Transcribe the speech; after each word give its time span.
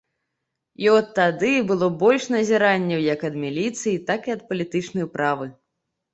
І 0.85 0.87
от 0.99 1.07
тады 1.19 1.51
было 1.71 1.89
больш 2.05 2.23
назіранняў 2.37 3.05
як 3.13 3.27
ад 3.31 3.35
міліцыі, 3.45 3.95
так 4.09 4.21
і 4.33 4.37
ад 4.37 4.41
палітычнай 4.51 5.03
управы. 5.11 5.45